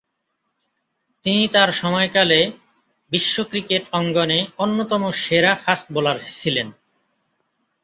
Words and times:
তিনি 1.25 1.43
তার 1.47 1.69
সময়কালে 1.71 2.39
বিশ্ব 3.11 3.35
ক্রিকেট 3.43 3.83
অঙ্গনে 3.91 4.39
অন্যতম 4.57 5.01
সেরা 5.21 5.53
ফাস্ট 5.55 5.87
বোলার 5.93 6.17
ছিলেন। 6.31 6.67